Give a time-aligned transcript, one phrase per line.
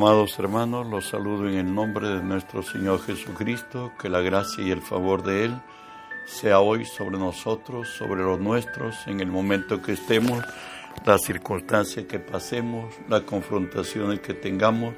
[0.00, 4.70] Amados hermanos, los saludo en el nombre de nuestro Señor Jesucristo, que la gracia y
[4.70, 5.60] el favor de Él
[6.24, 10.44] sea hoy sobre nosotros, sobre los nuestros, en el momento que estemos,
[11.04, 14.94] las circunstancias que pasemos, las confrontaciones que tengamos.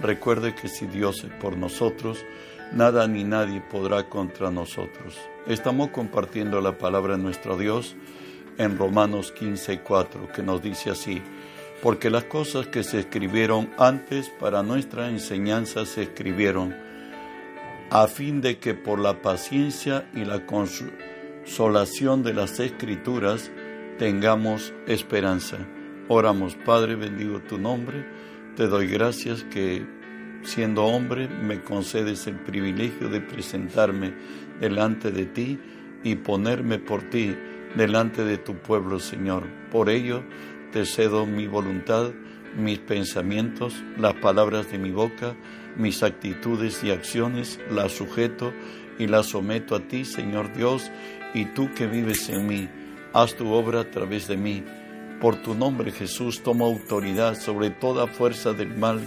[0.00, 2.24] Recuerde que si Dios es por nosotros,
[2.72, 5.18] nada ni nadie podrá contra nosotros.
[5.48, 7.96] Estamos compartiendo la palabra de nuestro Dios
[8.58, 11.20] en Romanos 15, 4, que nos dice así
[11.82, 16.74] porque las cosas que se escribieron antes para nuestra enseñanza se escribieron,
[17.90, 23.50] a fin de que por la paciencia y la consolación de las escrituras
[23.98, 25.58] tengamos esperanza.
[26.08, 28.06] Oramos, Padre, bendigo tu nombre,
[28.56, 29.86] te doy gracias que
[30.42, 34.14] siendo hombre me concedes el privilegio de presentarme
[34.60, 35.58] delante de ti
[36.02, 37.36] y ponerme por ti
[37.76, 39.44] delante de tu pueblo, Señor.
[39.70, 40.22] Por ello,
[40.72, 42.12] te cedo mi voluntad,
[42.56, 45.36] mis pensamientos, las palabras de mi boca,
[45.76, 48.52] mis actitudes y acciones, las sujeto
[48.98, 50.90] y las someto a ti, Señor Dios,
[51.34, 52.68] y tú que vives en mí,
[53.12, 54.64] haz tu obra a través de mí.
[55.20, 59.00] Por tu nombre, Jesús, toma autoridad sobre toda fuerza del mal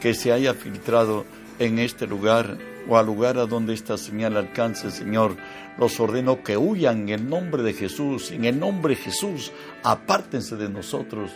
[0.00, 1.24] que se haya filtrado
[1.58, 5.36] en este lugar o al lugar a donde esta señal alcance, Señor.
[5.78, 10.56] Los ordeno que huyan en el nombre de Jesús, en el nombre de Jesús, apártense
[10.56, 11.30] de nosotros.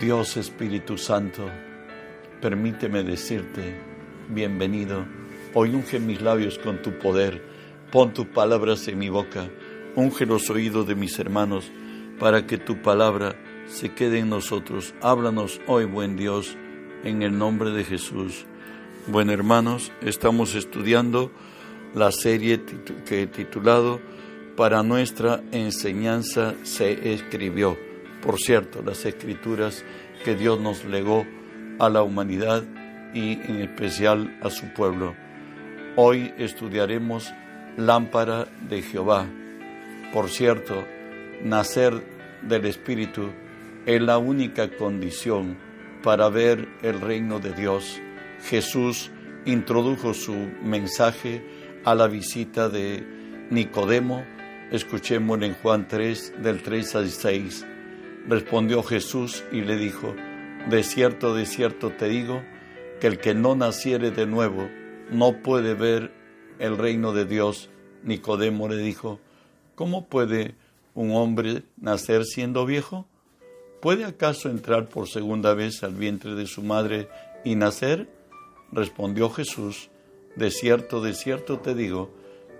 [0.00, 1.48] Dios Espíritu Santo,
[2.40, 3.74] permíteme decirte,
[4.28, 5.06] bienvenido.
[5.54, 7.42] Hoy unge mis labios con tu poder,
[7.90, 9.48] pon tus palabras en mi boca,
[9.96, 11.70] unge los oídos de mis hermanos,
[12.18, 13.34] para que tu palabra
[13.66, 14.94] se quede en nosotros.
[15.00, 16.56] Háblanos hoy, buen Dios,
[17.02, 18.44] en el nombre de Jesús.
[19.06, 21.32] Bueno, hermanos, estamos estudiando
[21.94, 22.60] la serie
[23.06, 24.00] que titulado
[24.56, 27.78] Para nuestra enseñanza se escribió.
[28.22, 29.84] Por cierto, las escrituras
[30.24, 31.26] que Dios nos legó
[31.78, 32.62] a la humanidad
[33.14, 35.14] y en especial a su pueblo.
[35.96, 37.32] Hoy estudiaremos
[37.76, 39.26] Lámpara de Jehová.
[40.12, 40.84] Por cierto,
[41.42, 41.94] nacer
[42.42, 43.30] del Espíritu
[43.86, 45.56] es la única condición
[46.02, 48.00] para ver el reino de Dios
[48.48, 49.10] Jesús
[49.44, 51.42] introdujo su mensaje
[51.84, 53.04] a la visita de
[53.50, 54.24] Nicodemo.
[54.70, 57.66] Escuchémoslo en Juan 3, del 3 al 6.
[58.28, 60.14] Respondió Jesús y le dijo,
[60.68, 62.42] De cierto, de cierto te digo,
[63.00, 64.68] que el que no naciere de nuevo
[65.10, 66.12] no puede ver
[66.58, 67.70] el reino de Dios.
[68.04, 69.18] Nicodemo le dijo,
[69.74, 70.54] ¿cómo puede
[70.94, 73.06] un hombre nacer siendo viejo?
[73.80, 77.08] ¿Puede acaso entrar por segunda vez al vientre de su madre
[77.44, 78.08] y nacer?
[78.72, 79.90] Respondió Jesús,
[80.36, 82.10] de cierto, de cierto te digo,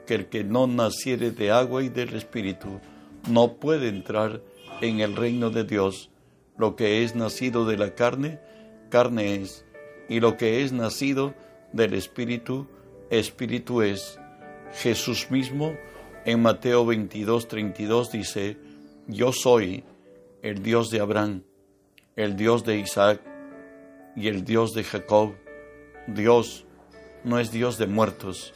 [0.07, 2.81] que el que no naciere de agua y del Espíritu
[3.29, 4.43] no puede entrar
[4.81, 6.11] en el reino de Dios.
[6.57, 8.41] Lo que es nacido de la carne,
[8.89, 9.65] carne es,
[10.09, 11.35] y lo que es nacido
[11.73, 12.67] del Espíritu,
[13.11, 14.19] Espíritu es.
[14.73, 15.77] Jesús mismo
[16.25, 18.57] en Mateo 22, 32 dice,
[19.07, 19.85] Yo soy
[20.43, 21.43] el Dios de Abraham,
[22.17, 23.21] el Dios de Isaac
[24.17, 25.35] y el Dios de Jacob.
[26.07, 26.67] Dios
[27.25, 28.53] no es Dios de muertos,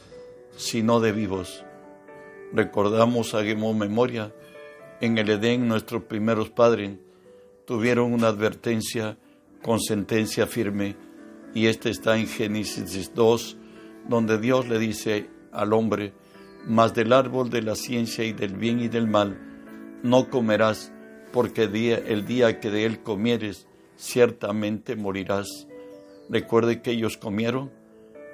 [0.57, 1.63] sino de vivos.
[2.53, 4.33] Recordamos, hagamos memoria,
[5.01, 6.97] en el Edén nuestros primeros padres
[7.65, 9.17] tuvieron una advertencia
[9.61, 10.95] con sentencia firme
[11.53, 13.57] y este está en Génesis 2,
[14.07, 16.13] donde Dios le dice al hombre,
[16.67, 19.45] mas del árbol de la ciencia y del bien y del mal
[20.05, 20.93] no comerás,
[21.33, 25.67] porque el día que de él comieres, ciertamente morirás.
[26.29, 27.71] Recuerde que ellos comieron,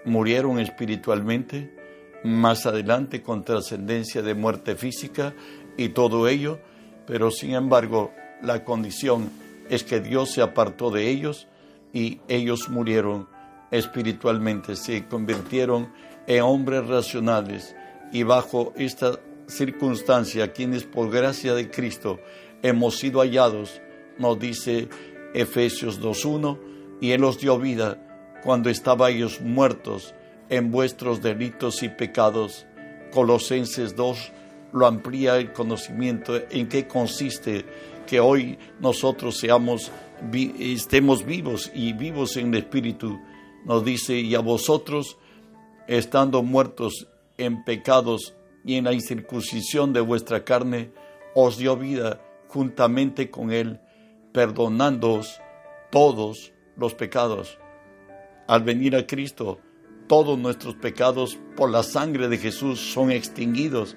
[0.06, 1.76] murieron espiritualmente,
[2.24, 5.34] más adelante con trascendencia de muerte física
[5.78, 6.60] y todo ello,
[7.06, 9.30] pero sin embargo la condición
[9.70, 11.48] es que Dios se apartó de ellos
[11.94, 13.28] y ellos murieron
[13.72, 15.92] espiritualmente, se convirtieron
[16.28, 17.76] en hombres racionales
[18.12, 22.20] y bajo esta circunstancia, quienes por gracia de Cristo
[22.62, 23.82] hemos sido hallados,
[24.18, 24.88] nos dice
[25.34, 26.60] Efesios 2.1,
[27.02, 28.11] y Él os dio vida
[28.44, 30.14] cuando estabais muertos
[30.50, 32.66] en vuestros delitos y pecados.
[33.12, 34.32] Colosenses 2
[34.74, 37.66] lo amplía el conocimiento en qué consiste
[38.06, 39.92] que hoy nosotros seamos,
[40.60, 43.20] estemos vivos y vivos en el Espíritu.
[43.66, 45.18] Nos dice, y a vosotros,
[45.88, 47.08] estando muertos
[47.38, 48.36] en pecados
[48.66, 50.92] y en la incircuncisión de vuestra carne,
[51.36, 53.80] os dio vida juntamente con Él,
[54.34, 55.40] perdonándoos
[55.90, 57.61] todos los pecados.
[58.48, 59.60] Al venir a Cristo,
[60.08, 63.96] todos nuestros pecados por la sangre de Jesús son extinguidos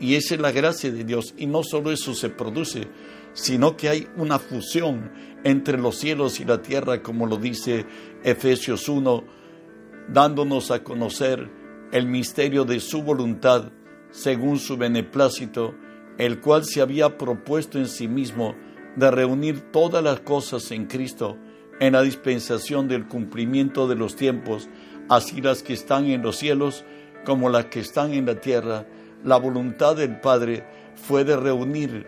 [0.00, 1.34] Y esa es la gracia de Dios.
[1.38, 2.88] Y no solo eso se produce,
[3.32, 5.12] sino que hay una fusión
[5.44, 7.86] entre los cielos y la tierra, como lo dice
[8.24, 9.24] Efesios 1,
[10.08, 11.50] dándonos a conocer
[11.92, 13.70] el misterio de su voluntad
[14.10, 15.74] según su beneplácito,
[16.18, 18.54] el cual se había propuesto en sí mismo
[18.96, 21.38] de reunir todas las cosas en Cristo
[21.80, 24.68] en la dispensación del cumplimiento de los tiempos,
[25.08, 26.84] así las que están en los cielos
[27.24, 28.86] como las que están en la tierra.
[29.24, 30.64] La voluntad del Padre
[30.94, 32.06] fue de reunir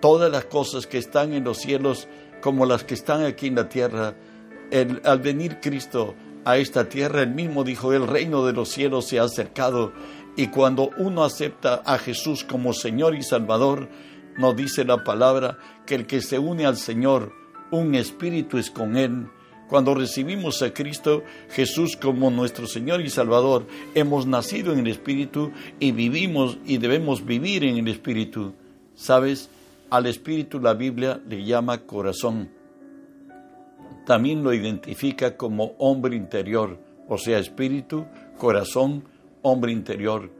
[0.00, 2.08] todas las cosas que están en los cielos
[2.40, 4.14] como las que están aquí en la tierra.
[5.04, 6.14] al venir Cristo
[6.44, 9.92] a esta tierra, él mismo dijo, el reino de los cielos se ha acercado.
[10.36, 13.88] Y cuando uno acepta a Jesús como Señor y Salvador,
[14.36, 17.32] nos dice la palabra que el que se une al Señor,
[17.70, 19.26] un espíritu es con Él.
[19.68, 25.50] Cuando recibimos a Cristo Jesús como nuestro Señor y Salvador, hemos nacido en el Espíritu
[25.80, 28.54] y vivimos y debemos vivir en el Espíritu.
[28.94, 29.50] ¿Sabes?
[29.90, 32.50] Al Espíritu la Biblia le llama corazón.
[34.06, 36.78] También lo identifica como hombre interior,
[37.08, 38.06] o sea, espíritu,
[38.38, 39.02] corazón,
[39.42, 40.30] hombre interior,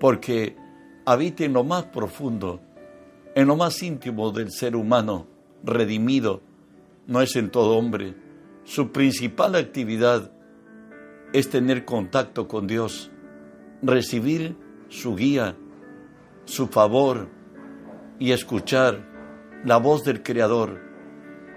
[0.00, 0.56] porque
[1.04, 2.60] habita en lo más profundo,
[3.36, 5.28] en lo más íntimo del ser humano,
[5.62, 6.42] redimido,
[7.08, 8.14] no es en todo hombre.
[8.62, 10.30] Su principal actividad
[11.32, 13.10] es tener contacto con Dios,
[13.82, 14.56] recibir
[14.88, 15.56] su guía,
[16.44, 17.28] su favor
[18.18, 19.08] y escuchar
[19.64, 20.80] la voz del Creador,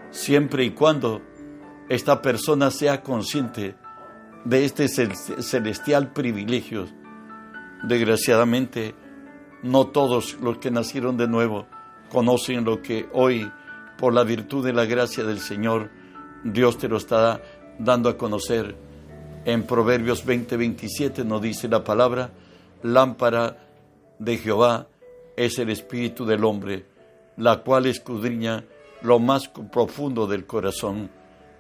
[0.09, 1.21] siempre y cuando
[1.89, 3.75] esta persona sea consciente
[4.45, 6.88] de este celestial privilegio.
[7.83, 8.95] Desgraciadamente,
[9.63, 11.68] no todos los que nacieron de nuevo
[12.09, 13.51] conocen lo que hoy
[14.01, 15.92] por la virtud de la gracia del Señor,
[16.44, 17.39] Dios te lo está
[17.77, 18.75] dando a conocer.
[19.45, 22.31] En Proverbios 20, 27 nos dice la palabra,
[22.81, 23.63] lámpara
[24.18, 24.88] de Jehová
[25.38, 26.83] es el espíritu del hombre,
[27.38, 28.63] la cual escudriña
[29.03, 31.12] lo más profundo del corazón.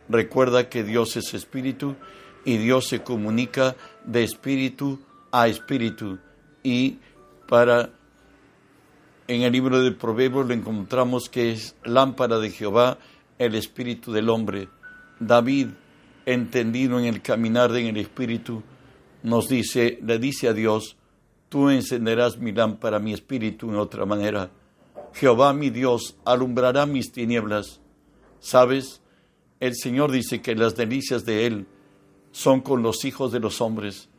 [0.09, 1.95] Recuerda que Dios es espíritu
[2.43, 4.99] y Dios se comunica de espíritu
[5.31, 6.17] a espíritu.
[6.63, 6.97] Y
[7.47, 7.91] para
[9.27, 12.97] en el libro de Proverbios lo encontramos que es lámpara de Jehová
[13.37, 14.69] el espíritu del hombre.
[15.19, 15.67] David,
[16.25, 18.63] entendido en el caminar en el espíritu,
[19.23, 20.97] nos dice, le dice a Dios,
[21.49, 24.51] tú encenderás mi lámpara, mi espíritu en otra manera.
[25.13, 27.81] Jehová mi Dios alumbrará mis tinieblas.
[28.39, 29.01] ¿Sabes?
[29.59, 31.67] El Señor dice que las delicias de Él
[32.31, 34.09] son con los hijos de los hombres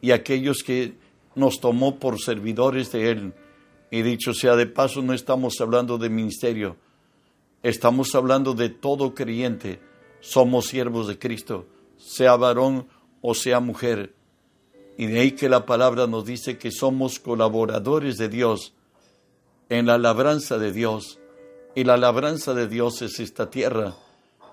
[0.00, 0.94] y aquellos que
[1.34, 3.34] nos tomó por servidores de Él
[3.90, 6.76] y dicho sea de paso, no estamos hablando de ministerio,
[7.62, 9.80] estamos hablando de todo creyente.
[10.20, 12.88] Somos siervos de Cristo, sea varón
[13.22, 14.14] o sea mujer.
[14.96, 18.74] Y de ahí que la palabra nos dice que somos colaboradores de Dios
[19.68, 21.20] en la labranza de Dios.
[21.74, 23.94] Y la labranza de Dios es esta tierra.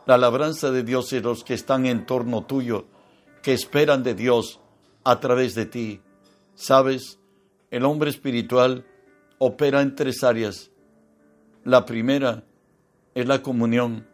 [0.06, 2.86] La labranza de Dios es los que están en torno tuyo,
[3.42, 4.60] que esperan de Dios
[5.04, 6.02] a través de ti.
[6.54, 7.18] ¿Sabes?
[7.72, 8.86] El hombre espiritual
[9.38, 10.72] opera en tres áreas.
[11.64, 12.44] La primera
[13.14, 14.08] es la comunión.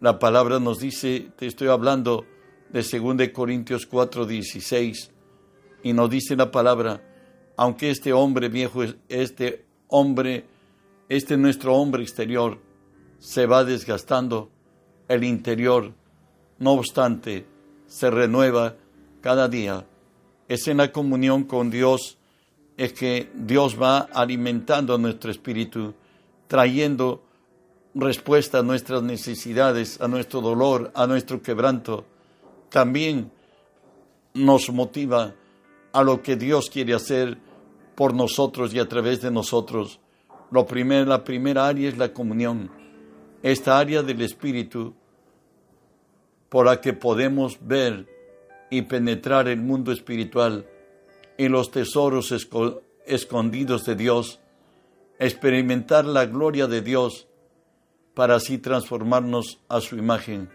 [0.00, 2.26] La palabra nos dice, te estoy hablando
[2.70, 5.10] de 2 Corintios 4, 16,
[5.82, 7.02] y nos dice la palabra,
[7.56, 10.46] aunque este hombre viejo, este hombre,
[11.08, 12.58] este nuestro hombre exterior,
[13.18, 14.50] se va desgastando,
[15.08, 15.94] el interior,
[16.58, 17.46] no obstante,
[17.86, 18.74] se renueva
[19.20, 19.86] cada día.
[20.48, 22.18] Es en la comunión con Dios
[22.76, 25.94] es que Dios va alimentando nuestro espíritu,
[26.46, 27.22] trayendo
[27.94, 32.04] respuesta a nuestras necesidades, a nuestro dolor, a nuestro quebranto.
[32.68, 33.30] También
[34.34, 35.34] nos motiva
[35.92, 37.38] a lo que Dios quiere hacer
[37.94, 39.98] por nosotros y a través de nosotros.
[40.50, 42.70] Lo primero, la primera área es la comunión,
[43.42, 44.94] esta área del espíritu
[46.50, 48.06] por la que podemos ver
[48.70, 50.66] y penetrar el mundo espiritual
[51.38, 52.34] y los tesoros
[53.06, 54.40] escondidos de Dios,
[55.18, 57.26] experimentar la gloria de Dios
[58.14, 60.50] para así transformarnos a su imagen.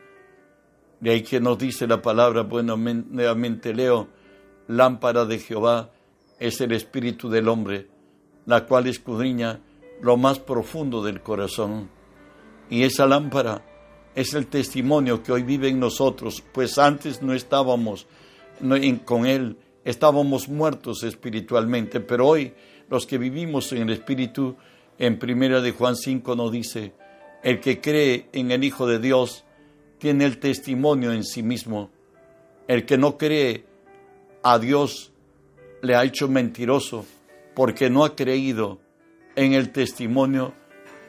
[0.99, 4.07] De ahí que nos dice la palabra, bueno, nuevamente leo,
[4.67, 5.91] lámpara de Jehová
[6.39, 7.87] es el espíritu del hombre,
[8.45, 9.59] la cual escudriña
[10.01, 11.89] lo más profundo del corazón.
[12.69, 13.63] Y esa lámpara
[14.15, 18.07] es el testimonio que hoy vive en nosotros, pues antes no estábamos
[19.05, 22.53] con Él estábamos muertos espiritualmente, pero hoy
[22.89, 24.57] los que vivimos en el Espíritu,
[24.99, 26.93] en primera de Juan 5 nos dice,
[27.43, 29.45] el que cree en el Hijo de Dios
[29.97, 31.89] tiene el testimonio en sí mismo.
[32.67, 33.65] El que no cree
[34.43, 35.11] a Dios
[35.81, 37.05] le ha hecho mentiroso
[37.55, 38.79] porque no ha creído
[39.35, 40.53] en el testimonio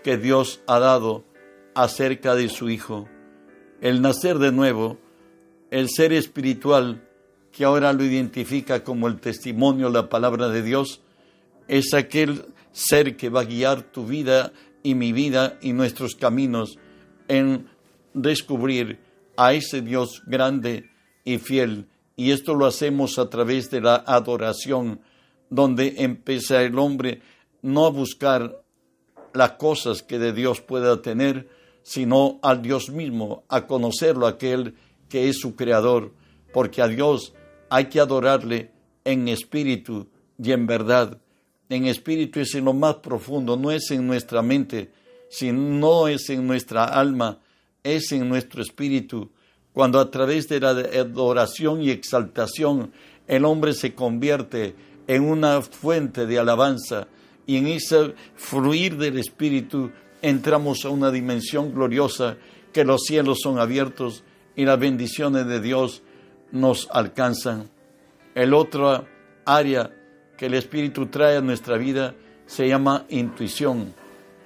[0.03, 1.25] que Dios ha dado
[1.75, 3.09] acerca de su Hijo.
[3.81, 4.99] El nacer de nuevo,
[5.71, 7.03] el ser espiritual,
[7.53, 11.03] que ahora lo identifica como el testimonio, la palabra de Dios,
[11.69, 16.79] es aquel ser que va a guiar tu vida y mi vida y nuestros caminos
[17.29, 17.69] en
[18.15, 18.99] descubrir
[19.37, 20.91] a ese Dios grande
[21.25, 21.89] y fiel.
[22.17, 25.01] Y esto lo hacemos a través de la adoración,
[25.51, 27.21] donde empieza el hombre
[27.61, 28.63] no a buscar
[29.35, 31.49] las cosas que de Dios pueda tener,
[31.83, 34.75] sino al Dios mismo, a conocerlo, aquel
[35.09, 36.13] que es su creador,
[36.53, 37.35] porque a Dios
[37.73, 38.71] hay que adorarle
[39.03, 41.17] en espíritu y en verdad.
[41.71, 44.91] En espíritu es en lo más profundo, no es en nuestra mente,
[45.31, 47.39] sino es en nuestra alma,
[47.83, 49.31] es en nuestro espíritu.
[49.73, 52.93] Cuando a través de la adoración y exaltación
[53.27, 54.75] el hombre se convierte
[55.07, 57.09] en una fuente de alabanza
[57.47, 62.37] y en ese fluir del espíritu entramos a una dimensión gloriosa
[62.71, 64.25] que los cielos son abiertos
[64.57, 66.03] y las bendiciones de Dios
[66.53, 67.69] nos alcanzan.
[68.35, 69.07] El otro
[69.45, 69.91] área
[70.37, 72.15] que el Espíritu trae a nuestra vida
[72.47, 73.95] se llama intuición.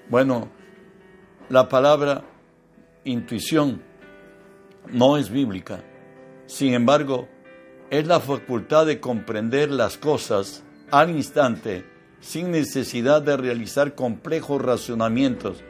[0.08, 0.48] Bueno,
[1.48, 2.24] la palabra
[3.04, 3.82] intuición
[4.90, 5.82] no es bíblica.
[6.46, 7.28] Sin embargo,
[7.90, 11.84] es la facultad de comprender las cosas al instante
[12.20, 15.62] sin necesidad de realizar complejos razonamientos.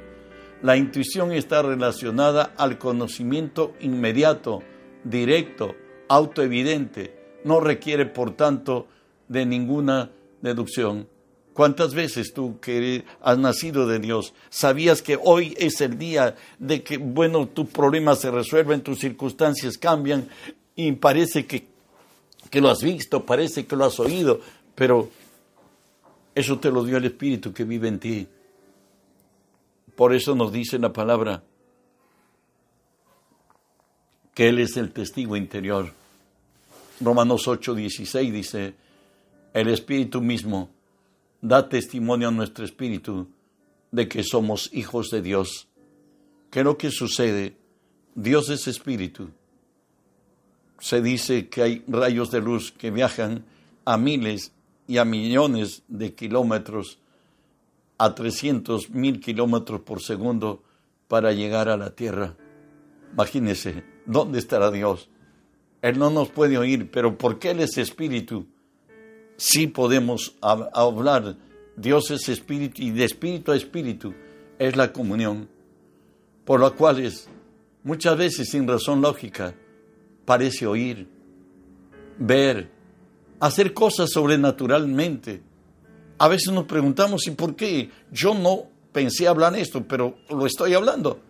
[0.63, 4.63] La intuición está relacionada al conocimiento inmediato,
[5.05, 5.75] directo,
[6.09, 7.15] autoevidente.
[7.45, 8.87] No requiere, por tanto,
[9.29, 10.11] de ninguna
[10.43, 11.09] deducción.
[11.53, 16.83] ¿Cuántas veces tú que has nacido de Dios sabías que hoy es el día de
[16.83, 20.29] que, bueno, tus problemas se resuelven, tus circunstancias cambian
[20.75, 21.67] y parece que,
[22.51, 24.41] que lo has visto, parece que lo has oído,
[24.75, 25.09] pero
[26.35, 28.29] eso te lo dio el Espíritu que vive en ti.
[29.95, 31.43] Por eso nos dice la palabra
[34.37, 35.95] que Él es el testigo interior.
[37.01, 38.75] Romanos 8, 16 dice,
[39.55, 40.69] el Espíritu mismo
[41.41, 43.29] da testimonio a nuestro espíritu
[43.91, 45.69] de que somos hijos de Dios.
[46.51, 47.57] ¿Qué es lo que sucede?
[48.15, 49.31] Dios es espíritu.
[50.81, 53.43] Se dice que hay rayos de luz que viajan
[53.87, 54.53] a miles
[54.87, 56.99] y a millones de kilómetros,
[57.97, 60.63] a 300 mil kilómetros por segundo
[61.09, 62.37] para llegar a la Tierra.
[63.13, 65.09] Imagínese, ¿dónde estará Dios?
[65.83, 68.47] Él no nos puede oír, pero porque Él es espíritu,
[69.37, 71.37] sí podemos hablar.
[71.77, 74.15] Dios es espíritu y de espíritu a espíritu
[74.59, 75.49] es la comunión,
[76.45, 77.29] por lo cual es,
[77.85, 79.55] muchas veces sin razón lógica
[80.25, 81.07] parece oír,
[82.19, 82.71] ver,
[83.41, 85.43] hacer cosas sobrenaturalmente.
[86.19, 90.73] A veces nos preguntamos, ¿y por qué yo no pensé hablar esto, pero lo estoy
[90.73, 91.21] hablando?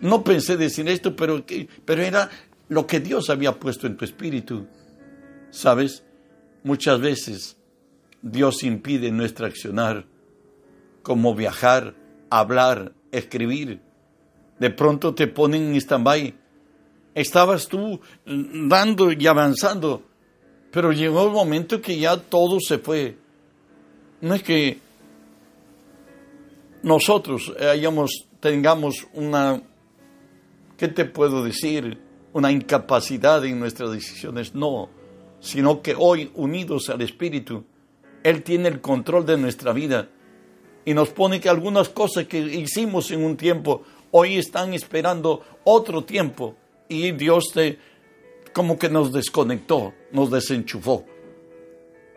[0.00, 1.44] No pensé decir esto, pero,
[1.84, 2.30] pero era
[2.68, 4.66] lo que Dios había puesto en tu espíritu.
[5.50, 6.04] ¿Sabes?
[6.62, 7.56] Muchas veces
[8.22, 10.06] Dios impide nuestro accionar,
[11.02, 11.94] como viajar,
[12.30, 13.80] hablar, escribir.
[14.58, 16.34] De pronto te ponen en stand-by.
[17.14, 20.02] Estabas tú dando y avanzando,
[20.70, 23.16] pero llegó el momento que ya todo se fue.
[24.20, 24.78] No es que
[26.82, 29.60] nosotros hayamos, tengamos una,
[30.80, 31.98] ¿qué te puedo decir?
[32.32, 34.54] Una incapacidad en nuestras decisiones.
[34.54, 34.88] No,
[35.38, 37.64] sino que hoy, unidos al Espíritu,
[38.22, 40.08] Él tiene el control de nuestra vida
[40.86, 46.04] y nos pone que algunas cosas que hicimos en un tiempo, hoy están esperando otro
[46.04, 46.56] tiempo
[46.88, 47.78] y Dios te
[48.54, 51.04] como que nos desconectó, nos desenchufó.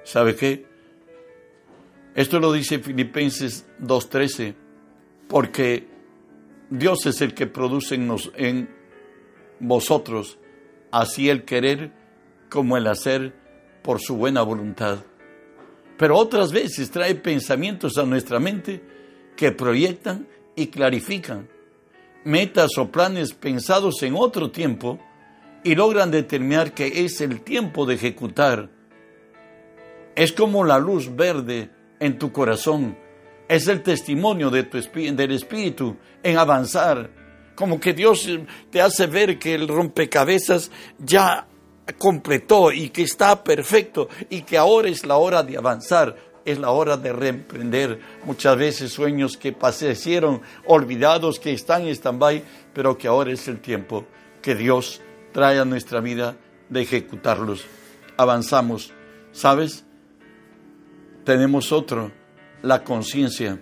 [0.05, 0.65] ¿Sabe qué?
[2.15, 4.55] Esto lo dice Filipenses 2.13,
[5.27, 5.92] porque
[6.70, 8.70] Dios es el que produce en, en
[9.60, 10.38] vosotros
[10.91, 11.91] así el querer
[12.50, 13.34] como el hacer
[13.82, 15.00] por su buena voluntad.
[15.98, 18.82] Pero otras veces trae pensamientos a nuestra mente
[19.36, 21.50] que proyectan y clarifican
[22.24, 25.00] metas o planes pensados en otro tiempo
[25.63, 28.70] y logran determinar que es el tiempo de ejecutar.
[30.15, 32.98] Es como la luz verde en tu corazón.
[33.47, 37.09] Es el testimonio de tu del Espíritu en avanzar.
[37.55, 38.27] Como que Dios
[38.71, 41.47] te hace ver que el rompecabezas ya
[41.97, 46.71] completó y que está perfecto y que ahora es la hora de avanzar, es la
[46.71, 53.07] hora de reemprender muchas veces sueños que pasaron olvidados, que están en stand-by, pero que
[53.07, 54.05] ahora es el tiempo
[54.41, 56.35] que Dios trae a nuestra vida
[56.69, 57.65] de ejecutarlos.
[58.17, 58.91] Avanzamos.
[59.31, 59.83] ¿Sabes?
[61.23, 62.12] tenemos otro,
[62.63, 63.60] la conciencia.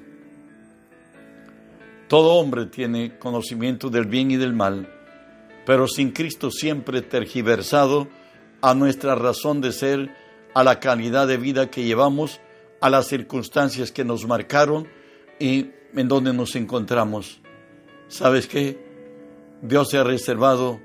[2.08, 4.88] Todo hombre tiene conocimiento del bien y del mal,
[5.66, 8.08] pero sin Cristo siempre tergiversado
[8.62, 10.16] a nuestra razón de ser,
[10.54, 12.40] a la calidad de vida que llevamos,
[12.80, 14.88] a las circunstancias que nos marcaron
[15.40, 17.42] y en donde nos encontramos.
[18.08, 18.86] ¿Sabes qué?
[19.64, 20.80] Dios se ha reservado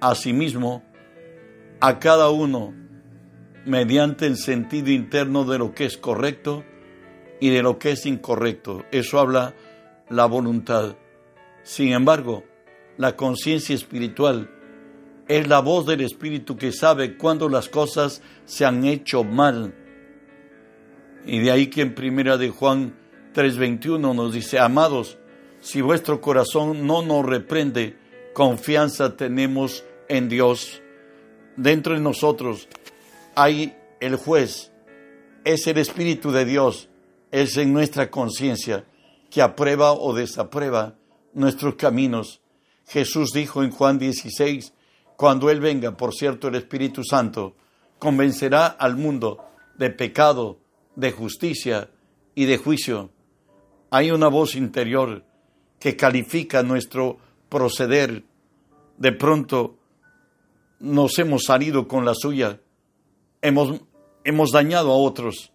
[0.00, 0.82] a sí mismo
[1.80, 2.72] a cada uno
[3.66, 6.64] mediante el sentido interno de lo que es correcto
[7.40, 8.84] y de lo que es incorrecto.
[8.90, 9.54] Eso habla
[10.08, 10.96] la voluntad.
[11.62, 12.44] Sin embargo,
[12.96, 14.50] la conciencia espiritual
[15.28, 19.74] es la voz del Espíritu que sabe cuando las cosas se han hecho mal.
[21.26, 22.94] Y de ahí que en primera de Juan
[23.34, 25.18] 3:21 nos dice, amados,
[25.60, 27.96] si vuestro corazón no nos reprende,
[28.32, 30.82] confianza tenemos en Dios.
[31.56, 32.68] Dentro de nosotros
[33.34, 34.72] hay el juez,
[35.44, 36.88] es el Espíritu de Dios,
[37.30, 38.84] es en nuestra conciencia
[39.30, 40.96] que aprueba o desaprueba
[41.34, 42.40] nuestros caminos.
[42.86, 44.72] Jesús dijo en Juan 16,
[45.16, 47.56] cuando Él venga, por cierto, el Espíritu Santo,
[47.98, 49.44] convencerá al mundo
[49.76, 50.58] de pecado,
[50.96, 51.90] de justicia
[52.34, 53.10] y de juicio.
[53.90, 55.24] Hay una voz interior
[55.78, 57.18] que califica nuestro
[57.48, 58.24] proceder.
[58.96, 59.76] De pronto
[60.80, 62.60] nos hemos salido con la suya,
[63.42, 63.80] hemos,
[64.24, 65.52] hemos dañado a otros.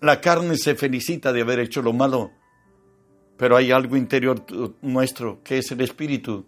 [0.00, 2.30] La carne se felicita de haber hecho lo malo,
[3.36, 4.44] pero hay algo interior
[4.80, 6.46] nuestro, que es el espíritu,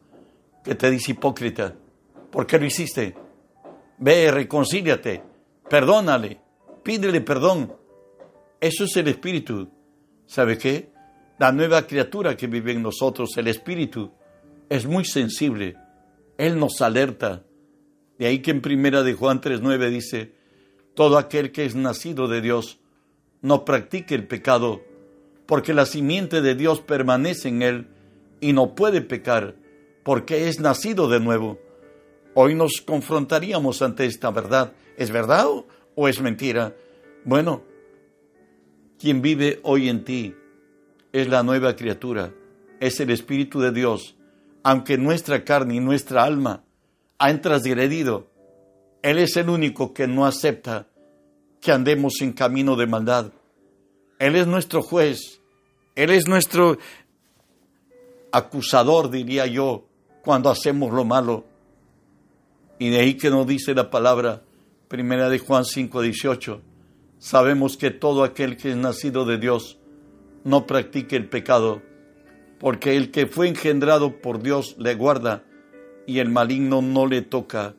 [0.63, 1.75] que te dice hipócrita.
[2.31, 3.17] ¿Por qué lo hiciste?
[3.99, 5.23] Ve, reconcíliate,
[5.69, 6.41] perdónale,
[6.85, 7.75] pídele perdón.
[8.61, 9.69] Eso es el espíritu.
[10.27, 10.91] ¿Sabe qué?
[11.39, 14.13] La nueva criatura que vive en nosotros, el espíritu,
[14.69, 15.77] es muy sensible.
[16.39, 17.43] Él nos alerta.
[18.17, 20.35] De ahí que en primera de Juan 3.9 dice,
[20.95, 22.80] todo aquel que es nacido de Dios
[23.43, 24.83] no practique el pecado
[25.47, 27.89] porque la simiente de Dios permanece en él
[28.41, 29.57] y no puede pecar,
[30.05, 31.59] porque es nacido de nuevo.
[32.35, 34.73] Hoy nos confrontaríamos ante esta verdad.
[34.97, 35.47] ¿Es verdad
[35.97, 36.77] o es mentira?
[37.25, 37.65] Bueno,
[38.99, 40.37] quien vive hoy en ti
[41.13, 42.33] es la nueva criatura,
[42.79, 44.15] es el Espíritu de Dios,
[44.63, 46.63] aunque nuestra carne y nuestra alma
[47.19, 48.31] han transgredido,
[49.03, 50.87] Él es el único que no acepta
[51.61, 53.33] que andemos en camino de maldad.
[54.19, 55.41] Él es nuestro juez,
[55.95, 56.79] él es nuestro
[58.33, 59.87] acusador, diría yo,
[60.23, 61.45] cuando hacemos lo malo.
[62.79, 64.43] Y de ahí que nos dice la palabra,
[64.89, 66.63] primera de Juan 5, 18,
[67.19, 69.79] sabemos que todo aquel que es nacido de Dios
[70.45, 71.83] no practique el pecado,
[72.59, 75.45] porque el que fue engendrado por Dios le guarda
[76.07, 77.75] y el maligno no le toca.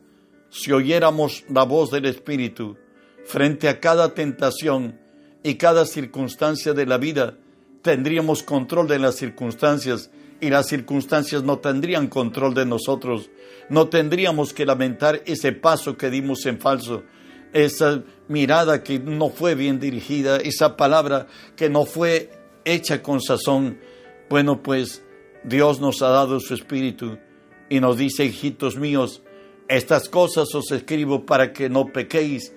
[0.50, 2.76] Si oyéramos la voz del Espíritu
[3.24, 4.98] frente a cada tentación
[5.42, 7.36] y cada circunstancia de la vida,
[7.82, 13.30] tendríamos control de las circunstancias y las circunstancias no tendrían control de nosotros.
[13.68, 17.04] No tendríamos que lamentar ese paso que dimos en falso,
[17.52, 22.30] esa mirada que no fue bien dirigida, esa palabra que no fue
[22.64, 23.78] hecha con sazón.
[24.28, 25.04] Bueno, pues
[25.44, 27.18] Dios nos ha dado su espíritu
[27.68, 29.22] y nos dice, hijitos míos,
[29.68, 32.52] estas cosas os escribo para que no pequéis.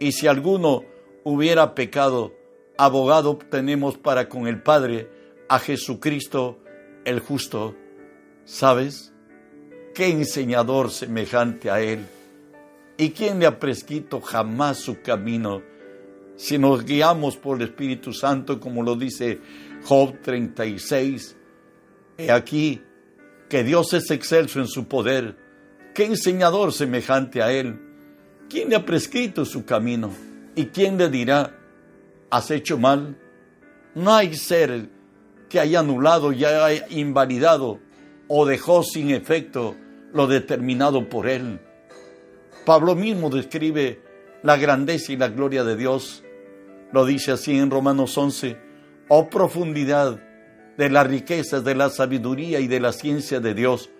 [0.00, 0.84] Y si alguno
[1.24, 2.34] hubiera pecado,
[2.78, 5.10] abogado tenemos para con el Padre
[5.48, 6.58] a Jesucristo
[7.04, 7.76] el justo.
[8.46, 9.12] ¿Sabes?
[9.94, 12.06] ¿Qué enseñador semejante a Él?
[12.96, 15.62] ¿Y quién le ha prescrito jamás su camino?
[16.36, 19.38] Si nos guiamos por el Espíritu Santo, como lo dice
[19.84, 21.36] Job 36,
[22.16, 22.80] he aquí
[23.50, 25.36] que Dios es excelso en su poder.
[25.94, 27.89] ¿Qué enseñador semejante a Él?
[28.50, 30.10] ¿Quién le ha prescrito su camino?
[30.56, 31.56] ¿Y quién le dirá,
[32.30, 33.16] has hecho mal.
[33.94, 34.88] No hay ser
[35.48, 37.78] que haya anulado y haya invalidado
[38.26, 39.76] o dejó sin efecto
[40.12, 41.60] lo determinado por él.
[42.66, 44.02] Pablo mismo describe
[44.42, 46.24] la grandeza y la gloria de Dios.
[46.92, 48.56] Lo dice así en Romanos 11,
[49.08, 50.20] oh profundidad
[50.76, 53.90] de las riquezas, de la sabiduría y de la ciencia de Dios,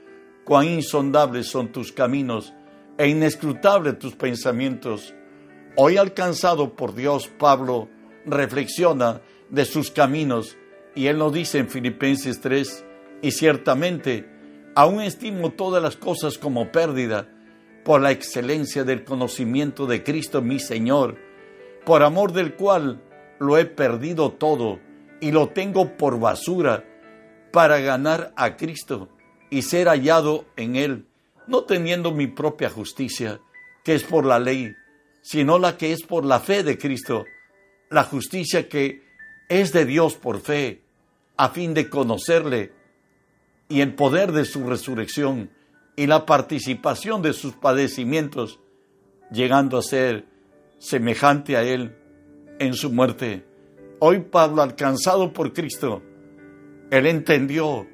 [0.45, 2.53] cuán insondables son tus caminos
[3.01, 5.15] e inescrutables tus pensamientos.
[5.75, 7.89] Hoy alcanzado por Dios, Pablo
[8.27, 10.59] reflexiona de sus caminos
[10.95, 12.85] y él nos dice en Filipenses 3,
[13.23, 14.29] y ciertamente
[14.75, 17.27] aún estimo todas las cosas como pérdida
[17.87, 21.17] por la excelencia del conocimiento de Cristo mi Señor,
[21.87, 23.03] por amor del cual
[23.39, 24.79] lo he perdido todo
[25.23, 26.85] y lo tengo por basura
[27.51, 29.09] para ganar a Cristo
[29.49, 31.07] y ser hallado en Él,
[31.51, 33.41] no teniendo mi propia justicia,
[33.85, 34.73] que es por la ley,
[35.21, 37.25] sino la que es por la fe de Cristo
[37.91, 39.03] la justicia que
[39.49, 40.83] es de Dios por fe,
[41.37, 42.73] a fin de conocerle
[43.69, 45.51] y el poder de su resurrección
[45.97, 48.61] y la participación de sus padecimientos,
[49.33, 50.25] llegando a ser
[50.79, 51.97] semejante a Él
[52.61, 53.45] en su muerte.
[53.99, 56.03] Hoy Pablo, alcanzado por Cristo,
[56.91, 57.87] él entendió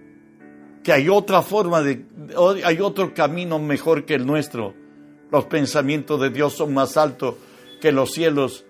[0.86, 2.06] que hay otra forma de,
[2.64, 4.72] hay otro camino mejor que el nuestro.
[5.32, 7.34] Los pensamientos de Dios son más altos
[7.80, 8.64] que los cielos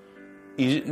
[0.57, 0.83] y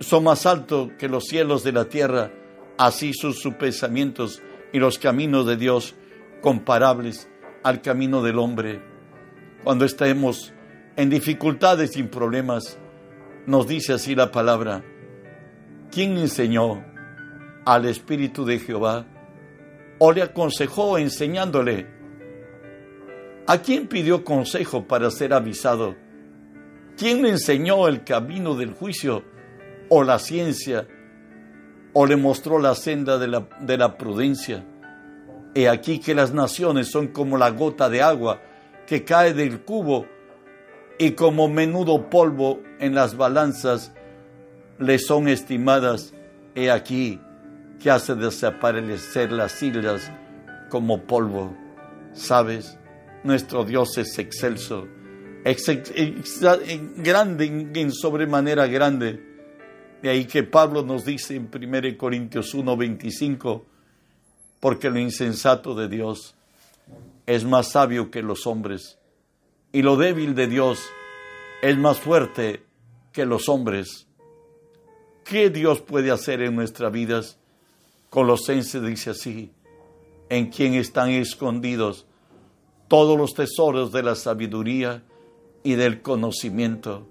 [0.00, 2.32] son más altos que los cielos de la tierra.
[2.76, 5.94] Así son sus pensamientos y los caminos de Dios
[6.40, 7.28] comparables
[7.62, 8.82] al camino del hombre.
[9.62, 10.52] Cuando estemos
[10.96, 12.78] en dificultades y problemas,
[13.46, 14.82] nos dice así la palabra,
[15.92, 16.84] ¿quién enseñó
[17.64, 19.06] al Espíritu de Jehová
[20.04, 21.86] o le aconsejó enseñándole?
[23.46, 25.94] ¿A quién pidió consejo para ser avisado?
[26.96, 29.22] ¿Quién le enseñó el camino del juicio
[29.88, 30.88] o la ciencia
[31.92, 34.66] o le mostró la senda de la, de la prudencia?
[35.54, 38.42] He aquí que las naciones son como la gota de agua
[38.88, 40.06] que cae del cubo
[40.98, 43.92] y como menudo polvo en las balanzas
[44.80, 46.12] le son estimadas.
[46.56, 47.20] He aquí
[47.82, 50.10] que hace desaparecer las islas
[50.70, 51.56] como polvo.
[52.14, 52.78] ¿Sabes?
[53.24, 54.86] Nuestro Dios es excelso,
[56.96, 59.20] grande, en sobremanera grande.
[60.02, 63.64] De ahí que Pablo nos dice en 1 Corintios 1:25,
[64.60, 66.34] porque lo insensato de Dios
[67.26, 68.98] es más sabio que los hombres,
[69.72, 70.80] y lo débil de Dios
[71.62, 72.64] es más fuerte
[73.12, 74.06] que los hombres.
[75.24, 77.38] ¿Qué Dios puede hacer en nuestras vidas?
[78.12, 79.52] Colosenses dice así,
[80.28, 82.04] en quien están escondidos
[82.86, 85.02] todos los tesoros de la sabiduría
[85.62, 87.08] y del conocimiento.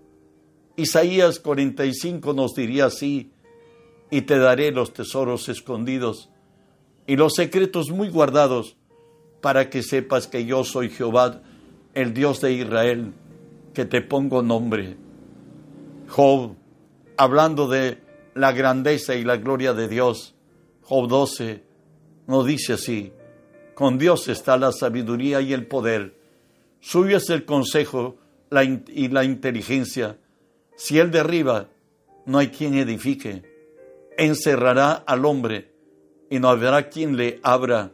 [0.76, 3.32] Isaías 45 nos diría así,
[4.12, 6.30] y te daré los tesoros escondidos
[7.08, 8.78] y los secretos muy guardados,
[9.42, 11.42] para que sepas que yo soy Jehová,
[11.96, 13.12] el Dios de Israel,
[13.74, 14.98] que te pongo nombre.
[16.10, 16.54] Job,
[17.18, 17.98] hablando de
[18.36, 20.36] la grandeza y la gloria de Dios,
[20.84, 21.64] Job 12
[22.28, 23.12] nos dice así,
[23.74, 26.16] con Dios está la sabiduría y el poder,
[26.80, 28.18] suyo es el consejo
[28.88, 30.18] y la inteligencia.
[30.76, 31.70] Si Él derriba,
[32.26, 33.44] no hay quien edifique.
[34.18, 35.72] Encerrará al hombre
[36.30, 37.92] y no habrá quien le abra.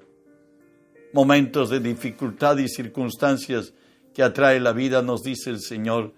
[1.13, 3.73] Momentos de dificultad y circunstancias
[4.13, 6.13] que atrae la vida, nos dice el Señor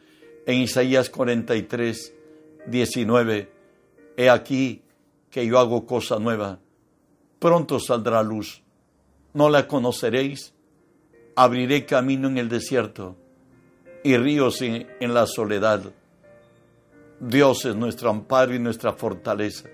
[0.46, 2.14] en Isaías 43,
[2.68, 3.52] 19.
[4.18, 4.82] He aquí
[5.30, 6.60] que yo hago cosa nueva
[7.40, 8.62] pronto saldrá luz.
[9.34, 10.54] No la conoceréis.
[11.36, 13.16] Abriré camino en el desierto
[14.04, 15.82] y ríos en, en la soledad.
[17.22, 19.70] Dios es nuestro amparo y nuestra fortaleza,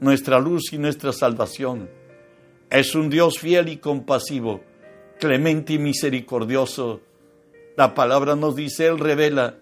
[0.00, 1.88] nuestra luz y nuestra salvación.
[2.68, 4.60] Es un Dios fiel y compasivo,
[5.18, 7.00] clemente y misericordioso.
[7.76, 9.58] La palabra nos dice, Él revela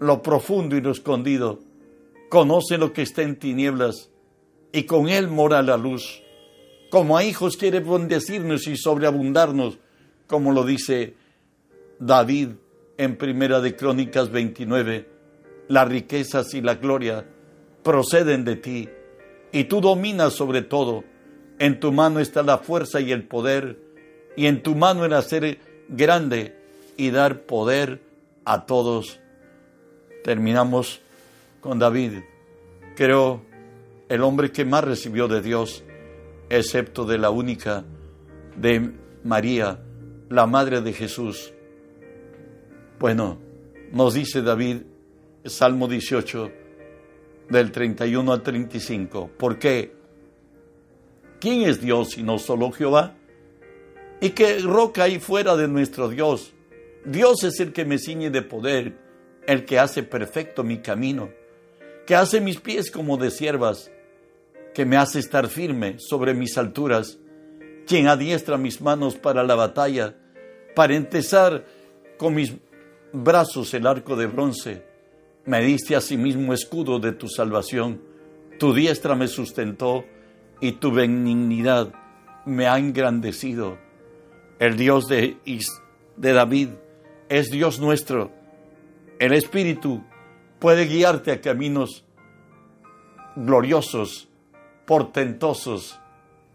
[0.00, 1.60] lo profundo y lo escondido,
[2.28, 4.10] conoce lo que está en tinieblas
[4.72, 6.22] y con Él mora la luz
[6.90, 9.78] como a hijos quiere bendecirnos y sobreabundarnos,
[10.26, 11.14] como lo dice
[11.98, 12.50] David
[12.96, 15.08] en Primera de Crónicas 29.
[15.68, 17.26] Las riquezas y la gloria
[17.82, 18.88] proceden de ti,
[19.52, 21.04] y tú dominas sobre todo.
[21.58, 23.78] En tu mano está la fuerza y el poder,
[24.36, 26.56] y en tu mano el hacer grande
[26.96, 28.00] y dar poder
[28.44, 29.20] a todos.
[30.24, 31.00] Terminamos
[31.60, 32.20] con David,
[32.96, 33.42] creo,
[34.08, 35.84] el hombre que más recibió de Dios
[36.50, 37.84] excepto de la única
[38.56, 38.92] de
[39.22, 39.80] María,
[40.30, 41.52] la madre de Jesús.
[42.98, 43.38] Bueno,
[43.92, 44.78] nos dice David,
[45.44, 46.50] Salmo 18,
[47.50, 49.92] del 31 al 35, ¿por qué?
[51.40, 53.14] ¿Quién es Dios sino solo Jehová?
[54.20, 56.52] ¿Y qué roca hay fuera de nuestro Dios?
[57.04, 58.98] Dios es el que me ciñe de poder,
[59.46, 61.30] el que hace perfecto mi camino,
[62.06, 63.92] que hace mis pies como de siervas
[64.78, 67.18] que me hace estar firme sobre mis alturas,
[67.84, 70.14] quien adiestra mis manos para la batalla,
[70.76, 71.66] para entesar
[72.16, 72.54] con mis
[73.12, 74.84] brazos el arco de bronce.
[75.46, 78.00] Me diste a sí mismo escudo de tu salvación,
[78.60, 80.04] tu diestra me sustentó
[80.60, 81.92] y tu benignidad
[82.46, 83.78] me ha engrandecido.
[84.60, 85.38] El Dios de,
[86.16, 86.68] de David
[87.28, 88.30] es Dios nuestro.
[89.18, 90.04] El Espíritu
[90.60, 92.04] puede guiarte a caminos
[93.34, 94.27] gloriosos
[94.88, 96.00] portentosos,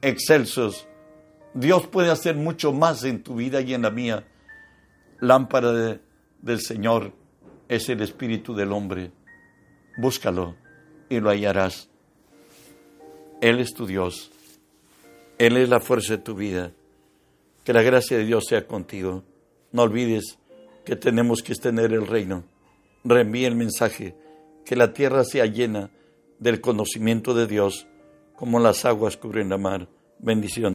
[0.01, 0.87] excelsos.
[1.53, 4.25] Dios puede hacer mucho más en tu vida y en la mía.
[5.19, 5.99] Lámpara
[6.41, 7.13] del Señor
[7.69, 9.11] es el espíritu del hombre.
[9.97, 10.55] Búscalo
[11.09, 11.89] y lo hallarás.
[13.39, 14.31] Él es tu Dios.
[15.37, 16.71] Él es la fuerza de tu vida.
[17.63, 19.23] Que la gracia de Dios sea contigo.
[19.71, 20.39] No olvides
[20.85, 22.45] que tenemos que extender el reino.
[23.03, 24.15] Reenvíe el mensaje,
[24.65, 25.91] que la tierra sea llena
[26.39, 27.87] del conocimiento de Dios,
[28.43, 29.87] como las aguas cubren la mar.
[30.19, 30.71] Bendición.